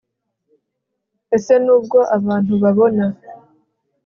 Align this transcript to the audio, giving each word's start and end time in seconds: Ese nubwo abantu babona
Ese 1.35 1.53
nubwo 1.65 1.99
abantu 2.17 2.53
babona 2.63 3.05